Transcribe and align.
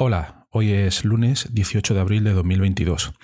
Hola, 0.00 0.46
hoy 0.50 0.70
es 0.70 1.04
lunes 1.04 1.48
18 1.52 1.92
de 1.92 1.98
abril 1.98 2.22
de 2.22 2.32
2022. 2.32 3.14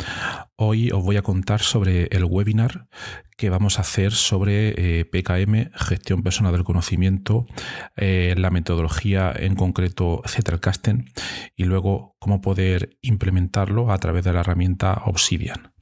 Hoy 0.56 0.90
os 0.90 1.04
voy 1.04 1.16
a 1.16 1.22
contar 1.22 1.60
sobre 1.60 2.08
el 2.10 2.24
webinar 2.24 2.88
que 3.36 3.48
vamos 3.48 3.78
a 3.78 3.82
hacer 3.82 4.10
sobre 4.10 4.74
eh, 4.76 5.04
PKM, 5.04 5.70
gestión 5.72 6.24
personal 6.24 6.52
del 6.52 6.64
conocimiento, 6.64 7.46
eh, 7.94 8.34
la 8.36 8.50
metodología 8.50 9.32
en 9.36 9.54
concreto 9.54 10.22
Zettelkasten 10.26 11.12
y 11.54 11.62
luego 11.62 12.16
cómo 12.18 12.40
poder 12.40 12.98
implementarlo 13.02 13.92
a 13.92 13.98
través 13.98 14.24
de 14.24 14.32
la 14.32 14.40
herramienta 14.40 15.00
Obsidian. 15.06 15.72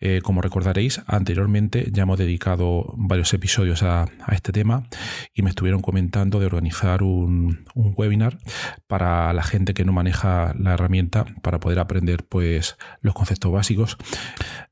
Eh, 0.00 0.20
como 0.22 0.42
recordaréis, 0.42 1.02
anteriormente 1.06 1.88
ya 1.92 2.04
hemos 2.04 2.18
dedicado 2.18 2.94
varios 2.96 3.34
episodios 3.34 3.82
a, 3.82 4.06
este 4.30 4.52
tema 4.52 4.84
y 5.34 5.42
me 5.42 5.50
estuvieron 5.50 5.80
comentando 5.80 6.38
de 6.38 6.46
organizar 6.46 7.02
un, 7.02 7.64
webinar 7.74 8.38
para 8.86 9.32
la 9.32 9.42
gente 9.42 9.74
que 9.74 9.84
no 9.84 9.92
maneja 9.92 10.54
la 10.58 10.74
herramienta 10.74 11.24
para 11.42 11.58
poder 11.58 11.80
aprender 11.80 12.24
pues, 12.28 12.76
los 13.00 13.14
conceptos 13.14 13.50
básicos. 13.50 13.96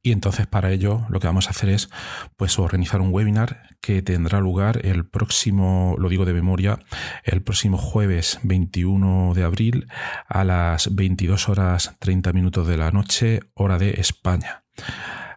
Y 0.02 0.12
entonces 0.12 0.47
para 0.47 0.70
ello 0.70 1.06
lo 1.08 1.19
que 1.19 1.27
vamos 1.27 1.48
a 1.48 1.50
hacer 1.50 1.70
es 1.70 1.91
pues, 2.36 2.58
organizar 2.58 3.00
un 3.00 3.12
webinar 3.12 3.62
que 3.80 4.02
tendrá 4.02 4.41
lugar 4.41 4.84
el 4.84 5.06
próximo, 5.06 5.97
lo 5.98 6.08
digo 6.08 6.24
de 6.24 6.34
memoria, 6.34 6.78
el 7.24 7.42
próximo 7.42 7.78
jueves 7.78 8.38
21 8.44 9.32
de 9.34 9.42
abril 9.42 9.88
a 10.28 10.44
las 10.44 10.94
22 10.94 11.48
horas 11.48 11.97
30 11.98 12.32
minutos 12.32 12.69
de 12.69 12.77
la 12.77 12.92
noche, 12.92 13.41
hora 13.54 13.78
de 13.78 14.00
España. 14.00 14.66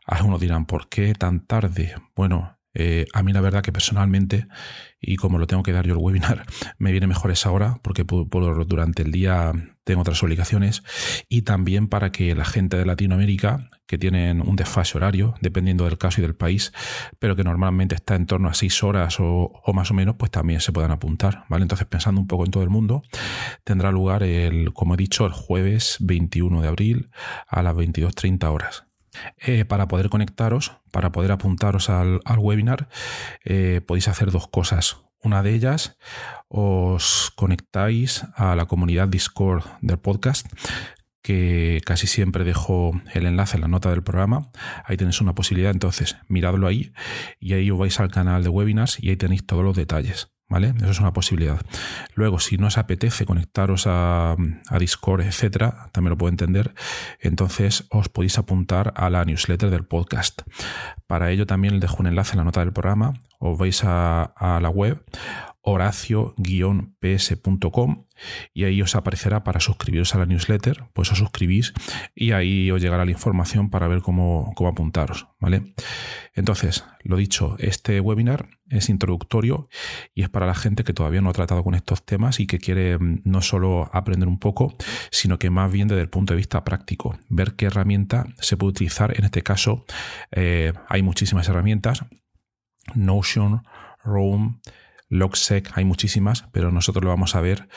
Algunos 0.06 0.40
dirán, 0.40 0.66
¿por 0.66 0.90
qué 0.90 1.14
tan 1.14 1.46
tarde? 1.46 1.96
Bueno, 2.16 2.60
eh, 2.76 3.08
a 3.14 3.24
mí 3.24 3.34
la 3.34 3.42
verdad 3.42 3.64
que 3.64 3.72
personalmente, 3.72 4.48
y 5.02 5.16
como 5.16 5.38
lo 5.38 5.48
tengo 5.48 5.64
que 5.64 5.72
dar 5.72 5.88
yo 5.88 5.94
el 5.94 6.00
webinar, 6.00 6.46
me 6.78 6.92
viene 6.92 7.08
mejor 7.08 7.32
esa 7.32 7.52
hora 7.52 7.80
porque 7.82 8.06
durante 8.06 9.02
el 9.02 9.12
día 9.12 9.52
tengo 9.84 10.02
otras 10.02 10.22
obligaciones 10.22 10.84
y 11.28 11.42
también 11.42 11.88
para 11.88 12.12
que 12.12 12.36
la 12.36 12.46
gente 12.46 12.78
de 12.78 12.86
Latinoamérica, 12.86 13.68
que 13.88 13.98
tienen 13.98 14.42
un 14.42 14.56
desfase 14.56 14.98
horario, 14.98 15.34
dependiendo 15.42 15.86
del 15.86 15.98
caso 15.98 16.22
y 16.22 16.24
del 16.24 16.36
país, 16.36 16.72
pero 17.18 17.36
que 17.36 17.44
normalmente 17.44 17.96
está 17.96 18.16
en 18.16 18.28
torno 18.28 18.50
a 18.50 18.54
seis 18.54 18.84
horas 18.84 19.20
o, 19.20 19.52
o, 19.64 19.74
más 19.74 19.90
o 19.90 19.96
menos, 19.96 20.16
pues 20.18 20.30
también 20.30 20.62
se 20.62 20.72
puedan 20.72 20.92
apuntar, 20.92 21.46
¿vale? 21.50 21.64
Entonces, 21.64 21.88
pensando 21.88 22.22
un 22.22 22.28
poco 22.28 22.46
en 22.46 22.52
todo 22.52 22.64
el 22.64 22.70
mundo, 22.70 23.02
tendrá 23.64 23.92
lugar 23.92 24.22
el, 24.22 24.74
como 24.74 24.94
he 24.94 24.98
dicho, 24.98 25.26
el 25.26 25.32
jueves 25.32 25.98
21 26.02 26.62
de 26.62 26.68
abril 26.68 27.10
a 27.48 27.64
las 27.64 27.76
22.30 27.76 28.54
horas. 28.54 28.89
Eh, 29.38 29.66
para 29.66 29.88
poder 29.88 30.10
conectaros, 30.10 30.74
para 30.92 31.12
poder 31.12 31.32
apuntaros 31.32 31.90
al, 31.90 32.22
webinar, 32.38 32.90
eh, 33.44 33.82
podéis 33.86 34.08
hacer 34.08 34.32
dos 34.32 34.48
cosas. 34.48 34.98
Una 35.22 35.44
de 35.44 35.54
ellas, 35.54 35.98
os 36.48 37.32
conectáis 37.36 38.24
a 38.36 38.56
la 38.56 38.66
comunidad 38.66 39.10
Discord 39.10 39.66
del 39.82 40.00
podcast, 40.00 40.48
que 41.22 41.82
casi 41.86 42.08
siempre 42.08 42.46
dejo 42.46 42.94
el 43.14 43.26
enlace 43.26 43.58
en 43.58 43.62
la 43.62 43.68
nota 43.68 43.90
del 43.90 44.04
programa. 44.04 44.50
Ahí 44.86 44.96
tenéis 44.96 45.20
una 45.20 45.36
posibilidad, 45.36 45.72
entonces 45.72 46.18
miradlo 46.28 46.68
ahí 46.68 46.94
y 47.40 47.54
ahí 47.54 47.70
os 47.70 47.78
vais 47.78 48.00
al 48.00 48.12
canal 48.12 48.44
de 48.44 48.50
webinars 48.50 48.98
y 49.02 49.10
ahí 49.10 49.18
tenéis 49.18 49.46
todos 49.46 49.64
los 49.64 49.76
detalles. 49.76 50.32
¿Vale? 50.50 50.74
Eso 50.78 50.90
es 50.90 51.00
una 51.00 51.14
posibilidad. 51.14 51.62
Luego, 52.16 52.40
si 52.40 52.58
no 52.58 52.68
os 52.68 52.80
apetece 52.80 53.26
conectaros 53.26 53.84
a, 53.86 54.36
Discord, 54.80 55.22
etcétera, 55.22 55.90
también 55.92 56.10
lo 56.10 56.18
puedo 56.18 56.32
entender, 56.32 56.74
entonces 57.20 57.86
os 57.92 58.10
podéis 58.10 58.40
apuntar 58.40 58.92
a 58.96 59.12
la 59.12 59.24
newsletter 59.26 59.70
del 59.70 59.86
podcast. 59.86 60.42
Para 61.06 61.30
ello 61.30 61.46
también 61.46 61.80
dejo 61.80 61.98
un 62.00 62.08
enlace 62.08 62.34
en 62.34 62.40
la 62.40 62.44
nota 62.46 62.62
del 62.62 62.74
programa. 62.74 63.14
Os 63.40 63.58
vais 63.58 63.82
a, 63.84 64.60
la 64.62 64.70
web, 64.70 65.04
horacio-ps.com 65.62 68.06
y 68.54 68.66
ahí 68.66 68.82
os 68.82 68.96
aparecerá 68.96 69.46
para 69.46 69.62
suscribiros 69.62 70.14
a 70.14 70.18
la 70.20 70.26
newsletter, 70.26 70.90
pues 70.94 71.10
os 71.12 71.18
suscribís 71.18 71.74
y 72.14 72.32
ahí 72.32 72.70
os 72.70 72.82
llegará 72.82 73.06
la 73.06 73.12
información 73.12 73.70
para 73.70 73.88
ver 73.88 74.02
cómo, 74.02 74.52
cómo 74.56 74.70
apuntaros, 74.70 75.28
¿vale? 75.40 75.74
Entonces, 76.34 76.86
lo 77.04 77.18
dicho, 77.18 77.56
este 77.60 78.00
webinar 78.00 78.50
es 78.70 78.90
introductorio 78.90 79.68
y 80.14 80.24
es 80.24 80.30
para 80.30 80.46
la 80.46 80.56
gente 80.56 80.84
que 80.84 80.94
todavía 80.94 81.22
no 81.22 81.30
ha 81.30 81.34
tratado 81.34 81.64
con 81.64 81.76
estos 81.76 82.06
temas 82.06 82.40
y 82.40 82.48
que 82.48 82.60
quiere 82.60 82.98
mm, 82.98 83.22
no 83.26 83.42
solo 83.42 83.90
aprender 83.94 84.28
un 84.28 84.40
poco, 84.40 84.76
sino 85.12 85.40
que 85.40 85.50
más 85.50 85.72
bien 85.72 85.88
desde 85.88 86.02
el 86.02 86.10
punto 86.10 86.34
de 86.34 86.38
vista 86.38 86.64
práctico, 86.64 87.18
ver 87.30 87.56
qué 87.56 87.66
herramienta 87.66 88.28
se 88.40 88.58
puede 88.58 88.72
utilizar. 88.72 89.18
En 89.18 89.26
este 89.26 89.42
caso, 89.42 89.86
eh, 90.32 90.74
hay 90.88 91.02
muchísimas 91.02 91.48
herramientas, 91.50 92.06
Notion, 92.96 93.64
Roam, 94.04 94.62
Logsec, 95.10 95.72
hay 95.76 95.86
muchísimas, 95.86 96.46
pero 96.52 96.72
nosotros 96.72 97.04
lo 97.04 97.10
vamos 97.10 97.36
a 97.36 97.42
ver 97.42 97.68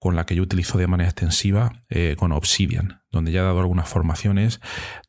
con 0.00 0.16
la 0.16 0.24
que 0.24 0.34
yo 0.34 0.42
utilizo 0.42 0.78
de 0.78 0.86
manera 0.86 1.10
extensiva 1.10 1.82
eh, 1.90 2.16
con 2.18 2.32
Obsidian, 2.32 3.02
donde 3.10 3.32
ya 3.32 3.40
he 3.40 3.44
dado 3.44 3.60
algunas 3.60 3.86
formaciones, 3.86 4.60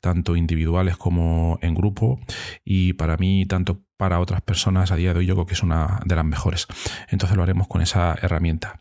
tanto 0.01 0.35
individuales 0.35 0.97
como 0.97 1.59
en 1.61 1.73
grupo, 1.75 2.19
y 2.65 2.93
para 2.93 3.15
mí, 3.15 3.45
tanto 3.45 3.85
para 3.95 4.19
otras 4.19 4.41
personas, 4.41 4.91
a 4.91 4.97
día 4.97 5.13
de 5.13 5.19
hoy 5.19 5.25
yo 5.27 5.35
creo 5.35 5.45
que 5.45 5.53
es 5.53 5.63
una 5.63 6.01
de 6.05 6.15
las 6.15 6.25
mejores. 6.25 6.67
Entonces 7.07 7.37
lo 7.37 7.43
haremos 7.43 7.69
con 7.69 7.81
esa 7.81 8.15
herramienta. 8.21 8.79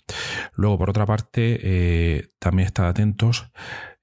Luego, 0.55 0.79
por 0.79 0.91
otra 0.91 1.07
parte, 1.07 1.61
eh, 1.63 2.33
también 2.41 2.67
estad 2.67 2.89
atentos, 2.89 3.49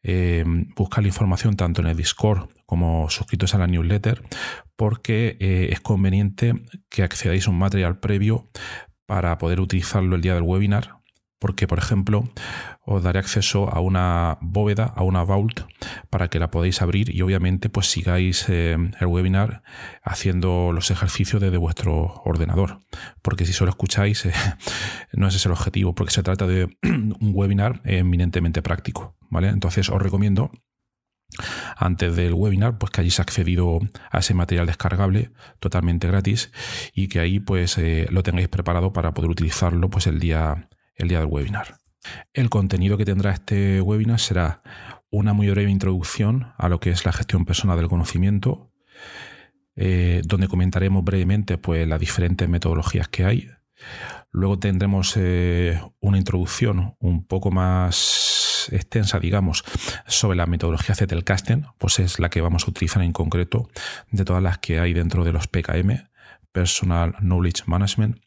eh, 0.08 0.44
buscar 0.76 1.04
la 1.04 1.10
información 1.10 1.56
tanto 1.56 1.82
en 1.82 1.88
el 1.88 1.98
Discord 1.98 2.50
como 2.66 3.10
suscritos 3.10 3.54
a 3.54 3.60
la 3.60 3.68
newsletter, 3.68 4.24
porque 4.76 5.38
es 5.40 5.80
conveniente 5.80 6.54
que 6.90 7.04
accedáis 7.04 7.48
a 7.48 7.52
un 7.52 7.58
material 7.58 8.00
previo 8.00 8.50
para 9.06 9.38
poder 9.38 9.62
utilizarlo 9.62 10.16
el 10.16 10.22
día 10.22 10.36
del 10.36 10.44
webinar, 10.44 10.98
porque 11.40 11.68
por 11.68 11.80
ejemplo 11.80 12.30
os 12.82 13.04
daré 13.04 13.20
acceso 13.20 13.70
a 13.70 13.80
una 13.80 14.38
bóveda, 14.42 14.86
a 14.86 15.04
una 15.04 15.24
vault, 15.24 15.62
para 16.10 16.30
que 16.30 16.40
la 16.40 16.52
podáis 16.52 16.82
abrir 16.82 17.14
y 17.14 17.22
obviamente 17.22 17.70
pues 17.70 17.88
sigáis 17.88 18.46
eh, 18.48 18.78
el 19.00 19.08
webinar 19.08 19.62
haciendo 20.04 20.72
los 20.74 20.90
ejercicios 20.90 21.42
desde 21.42 21.58
vuestro 21.58 22.22
ordenador, 22.24 22.80
porque 23.22 23.46
si 23.46 23.54
solo 23.54 23.70
escucháis 23.70 24.26
eh, 24.26 24.34
no 25.14 25.28
ese 25.28 25.38
es 25.38 25.46
el 25.46 25.52
objetivo, 25.52 25.94
porque 25.94 26.14
se 26.14 26.24
trata 26.24 26.48
de 26.48 26.70
un 26.84 27.32
webinar 27.34 27.82
eminentemente 27.84 28.62
práctico, 28.62 29.17
Entonces 29.32 29.90
os 29.90 30.02
recomiendo 30.02 30.52
antes 31.76 32.16
del 32.16 32.34
webinar, 32.34 32.78
pues 32.78 32.92
que 32.92 33.02
hayáis 33.02 33.20
accedido 33.20 33.80
a 34.12 34.20
ese 34.20 34.34
material 34.34 34.66
descargable 34.66 35.32
totalmente 35.60 36.08
gratis 36.08 36.52
y 36.94 37.08
que 37.08 37.20
ahí 37.20 37.40
pues 37.40 37.78
eh, 37.78 38.08
lo 38.10 38.24
tengáis 38.24 38.48
preparado 38.48 38.94
para 38.94 39.14
poder 39.14 39.30
utilizarlo 39.30 39.90
pues 39.90 40.08
el 40.08 40.20
día, 40.20 40.68
el 40.96 41.08
día 41.10 41.20
del 41.20 41.28
webinar. 41.28 41.78
El 42.34 42.50
contenido 42.50 42.98
que 42.98 43.06
tendrá 43.06 43.32
este 43.32 43.82
webinar 43.82 44.20
será 44.20 44.62
una 45.10 45.34
muy 45.34 45.50
breve 45.50 45.70
introducción 45.70 46.54
a 46.58 46.70
lo 46.70 46.80
que 46.80 46.90
es 46.92 47.06
la 47.06 47.12
gestión 47.12 47.46
personal 47.46 47.78
del 47.78 47.90
conocimiento, 47.90 48.72
eh, 49.76 50.22
donde 50.26 50.48
comentaremos 50.48 51.04
brevemente 51.04 51.58
pues, 51.58 51.88
las 51.88 52.00
diferentes 52.00 52.48
metodologías 52.48 53.08
que 53.08 53.26
hay. 53.26 53.50
Luego 54.32 54.58
tendremos 54.60 55.14
eh, 55.18 55.80
una 56.00 56.18
introducción 56.18 56.96
un 57.00 57.26
poco 57.26 57.52
más 57.52 57.96
extensa, 58.72 59.20
digamos, 59.20 59.64
sobre 60.08 60.38
la 60.38 60.46
metodología 60.46 60.96
Zettelkasten, 60.96 61.68
pues 61.78 62.00
es 62.00 62.20
la 62.20 62.30
que 62.30 62.42
vamos 62.42 62.66
a 62.66 62.72
utilizar 62.72 63.04
en 63.04 63.14
concreto 63.14 63.70
de 64.12 64.26
todas 64.26 64.44
las 64.44 64.58
que 64.58 64.80
hay 64.80 64.94
dentro 64.94 65.24
de 65.24 65.34
los 65.34 65.48
PKM, 65.48 66.08
Personal 66.58 67.14
Knowledge 67.20 67.64
Management. 67.68 68.20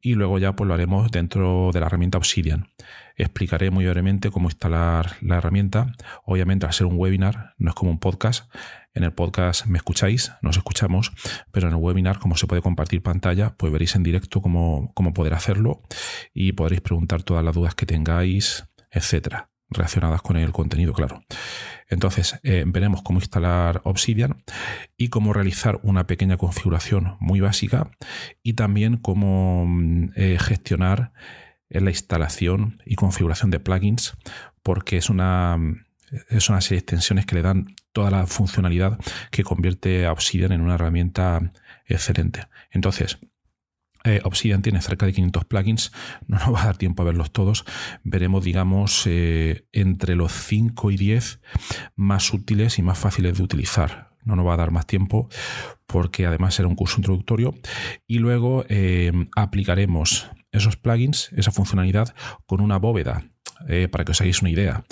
Y 0.00 0.14
luego 0.14 0.40
ya 0.40 0.56
pues 0.56 0.66
lo 0.66 0.74
haremos 0.74 1.10
dentro 1.12 1.70
de 1.72 1.78
la 1.78 1.86
herramienta 1.86 2.18
Obsidian. 2.18 2.68
Explicaré 3.16 3.70
muy 3.70 3.84
brevemente 3.84 4.30
cómo 4.30 4.48
instalar 4.48 5.12
la 5.20 5.36
herramienta. 5.36 5.92
Obviamente, 6.24 6.66
al 6.66 6.72
ser 6.72 6.86
un 6.86 6.98
webinar, 6.98 7.54
no 7.58 7.70
es 7.70 7.76
como 7.76 7.92
un 7.92 8.00
podcast. 8.00 8.52
En 8.92 9.04
el 9.04 9.12
podcast 9.12 9.66
me 9.66 9.78
escucháis, 9.78 10.32
nos 10.42 10.56
escuchamos, 10.56 11.12
pero 11.52 11.68
en 11.68 11.74
el 11.74 11.80
webinar, 11.80 12.18
como 12.18 12.36
se 12.36 12.48
puede 12.48 12.60
compartir 12.60 13.04
pantalla, 13.04 13.54
pues 13.56 13.72
veréis 13.72 13.94
en 13.94 14.02
directo 14.02 14.42
cómo, 14.42 14.90
cómo 14.94 15.12
poder 15.12 15.34
hacerlo 15.34 15.82
y 16.34 16.52
podréis 16.52 16.80
preguntar 16.80 17.22
todas 17.22 17.44
las 17.44 17.54
dudas 17.54 17.76
que 17.76 17.86
tengáis, 17.86 18.64
etcétera 18.90 19.50
relacionadas 19.70 20.22
con 20.22 20.36
el 20.36 20.52
contenido, 20.52 20.92
claro. 20.92 21.22
Entonces, 21.88 22.38
eh, 22.42 22.64
veremos 22.66 23.02
cómo 23.02 23.18
instalar 23.18 23.80
Obsidian 23.84 24.42
y 24.96 25.08
cómo 25.08 25.32
realizar 25.32 25.80
una 25.82 26.06
pequeña 26.06 26.36
configuración 26.36 27.16
muy 27.20 27.40
básica 27.40 27.90
y 28.42 28.54
también 28.54 28.96
cómo 28.96 29.64
mm, 29.66 30.10
eh, 30.16 30.38
gestionar 30.38 31.12
la 31.68 31.90
instalación 31.90 32.82
y 32.84 32.96
configuración 32.96 33.50
de 33.52 33.60
plugins, 33.60 34.16
porque 34.62 34.96
es 34.96 35.08
una, 35.08 35.56
es 36.28 36.48
una 36.48 36.60
serie 36.60 36.78
de 36.78 36.80
extensiones 36.80 37.26
que 37.26 37.36
le 37.36 37.42
dan 37.42 37.76
toda 37.92 38.10
la 38.10 38.26
funcionalidad 38.26 38.98
que 39.30 39.44
convierte 39.44 40.06
a 40.06 40.12
Obsidian 40.12 40.52
en 40.52 40.62
una 40.62 40.74
herramienta 40.74 41.52
excelente. 41.86 42.46
Entonces, 42.70 43.18
eh, 44.04 44.20
Obsidian 44.24 44.62
tiene 44.62 44.80
cerca 44.80 45.06
de 45.06 45.12
500 45.12 45.44
plugins, 45.44 45.92
no 46.26 46.38
nos 46.38 46.54
va 46.54 46.62
a 46.62 46.66
dar 46.66 46.76
tiempo 46.76 47.02
a 47.02 47.06
verlos 47.06 47.32
todos. 47.32 47.64
Veremos, 48.02 48.44
digamos, 48.44 49.06
eh, 49.06 49.66
entre 49.72 50.16
los 50.16 50.32
5 50.32 50.90
y 50.90 50.96
10 50.96 51.40
más 51.96 52.32
útiles 52.32 52.78
y 52.78 52.82
más 52.82 52.98
fáciles 52.98 53.38
de 53.38 53.44
utilizar. 53.44 54.10
No 54.24 54.36
nos 54.36 54.46
va 54.46 54.54
a 54.54 54.58
dar 54.58 54.70
más 54.70 54.86
tiempo 54.86 55.28
porque 55.86 56.26
además 56.26 56.54
será 56.54 56.68
un 56.68 56.76
curso 56.76 56.96
introductorio. 56.98 57.54
Y 58.06 58.18
luego 58.18 58.64
eh, 58.68 59.12
aplicaremos 59.36 60.30
esos 60.52 60.76
plugins, 60.76 61.30
esa 61.36 61.52
funcionalidad, 61.52 62.14
con 62.46 62.60
una 62.60 62.78
bóveda, 62.78 63.24
para 63.90 64.04
que 64.04 64.12
os 64.12 64.20
hagáis 64.20 64.40
una 64.40 64.50
idea, 64.50 64.84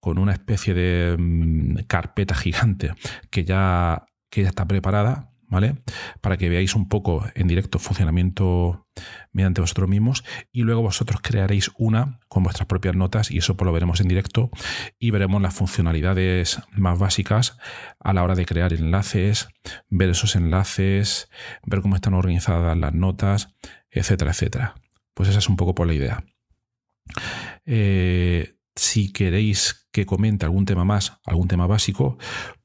con 0.00 0.18
una 0.18 0.32
especie 0.32 0.74
de 0.74 1.16
mm, 1.18 1.84
carpeta 1.86 2.34
gigante 2.34 2.92
que 3.30 3.44
ya, 3.44 4.06
que 4.30 4.42
ya 4.42 4.48
está 4.48 4.66
preparada 4.66 5.33
¿vale? 5.54 5.76
Para 6.20 6.36
que 6.36 6.48
veáis 6.48 6.74
un 6.74 6.88
poco 6.88 7.24
en 7.34 7.46
directo 7.46 7.78
funcionamiento 7.78 8.88
mediante 9.32 9.60
vosotros 9.60 9.88
mismos 9.88 10.24
y 10.50 10.62
luego 10.62 10.82
vosotros 10.82 11.20
crearéis 11.22 11.70
una 11.78 12.18
con 12.28 12.42
vuestras 12.42 12.66
propias 12.66 12.96
notas 12.96 13.30
y 13.30 13.38
eso 13.38 13.56
pues 13.56 13.64
lo 13.64 13.72
veremos 13.72 14.00
en 14.00 14.08
directo 14.08 14.50
y 14.98 15.12
veremos 15.12 15.40
las 15.40 15.54
funcionalidades 15.54 16.60
más 16.72 16.98
básicas 16.98 17.56
a 18.00 18.12
la 18.12 18.24
hora 18.24 18.34
de 18.34 18.46
crear 18.46 18.72
enlaces, 18.72 19.48
ver 19.88 20.10
esos 20.10 20.34
enlaces, 20.34 21.30
ver 21.64 21.80
cómo 21.80 21.94
están 21.94 22.14
organizadas 22.14 22.76
las 22.76 22.92
notas, 22.92 23.54
etcétera, 23.90 24.32
etcétera. 24.32 24.74
Pues 25.14 25.28
esa 25.28 25.38
es 25.38 25.48
un 25.48 25.56
poco 25.56 25.76
por 25.76 25.86
la 25.86 25.94
idea. 25.94 26.24
Eh, 27.64 28.56
si 28.74 29.12
queréis 29.12 29.86
que 29.92 30.04
comente 30.04 30.46
algún 30.46 30.64
tema 30.64 30.84
más, 30.84 31.20
algún 31.24 31.46
tema 31.46 31.68
básico, 31.68 32.18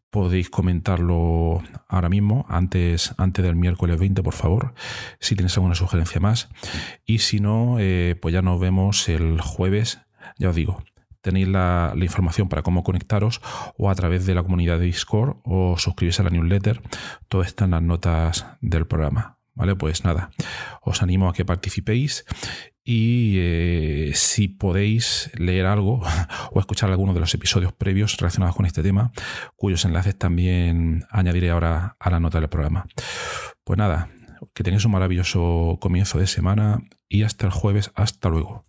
podéis 0.10 0.50
comentarlo 0.50 1.62
ahora 1.88 2.10
mismo, 2.10 2.46
antes, 2.50 3.14
antes 3.18 3.44
del 3.44 3.56
miércoles 3.56 4.00
20, 4.00 4.24
por 4.24 4.34
favor, 4.34 4.74
si 5.20 5.36
tienes 5.36 5.56
alguna 5.58 5.76
sugerencia 5.76 6.20
más. 6.20 6.50
Y 7.06 7.20
si 7.20 7.40
no, 7.40 7.78
eh, 7.80 8.16
pues 8.22 8.34
ya 8.34 8.42
nos 8.42 8.60
vemos 8.60 9.08
el 9.10 9.42
jueves, 9.42 10.00
ya 10.38 10.50
os 10.50 10.56
digo. 10.56 10.84
Tenéis 11.22 11.50
la, 11.50 11.94
la, 11.96 12.06
información 12.06 12.48
para 12.48 12.62
cómo 12.62 12.84
conectaros 12.84 13.42
o 13.78 13.90
a 13.90 13.96
través 13.96 14.26
de 14.26 14.34
la 14.34 14.42
comunidad 14.42 14.80
de 14.80 14.86
Discord 14.86 15.38
o 15.44 15.78
suscribirse 15.78 16.22
a 16.22 16.26
la 16.26 16.32
newsletter. 16.32 16.82
Todo 17.28 17.42
está 17.42 17.66
en 17.66 17.72
las 17.72 17.82
notas 17.82 18.46
del 18.62 18.88
programa. 18.88 19.38
¿Vale? 19.54 19.76
Pues 19.76 20.06
nada, 20.06 20.30
os 20.82 21.04
animo 21.04 21.28
a 21.28 21.34
que 21.34 21.44
participéis 21.44 22.24
y 22.84 23.36
eh, 23.40 24.12
si 24.16 24.48
podéis 24.48 25.32
leer 25.38 25.66
algo 25.66 26.02
o 26.52 26.60
escuchar 26.60 26.90
alguno 26.90 27.14
de 27.14 27.20
los 27.20 27.34
episodios 27.34 27.74
previos 27.74 28.18
relacionados 28.18 28.56
con 28.56 28.66
este 28.66 28.84
tema, 28.84 29.12
cuyos 29.56 29.86
enlaces 29.86 30.18
también 30.18 31.06
añadiré 31.10 31.50
ahora 31.50 31.96
a 32.00 32.10
la 32.10 32.20
nota 32.20 32.40
del 32.40 32.50
programa. 32.50 32.86
Pues 33.64 33.78
nada, 33.78 34.10
que 34.54 34.64
tenéis 34.64 34.86
un 34.86 34.92
maravilloso 34.92 35.78
comienzo 35.80 36.20
de 36.20 36.28
semana 36.28 36.80
y 37.08 37.24
hasta 37.24 37.46
el 37.46 37.52
jueves, 37.52 37.92
hasta 37.96 38.30
luego. 38.30 38.69